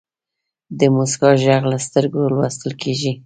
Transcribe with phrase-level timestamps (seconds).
[0.79, 3.11] د موسکا ږغ له سترګو لوستل کېږي.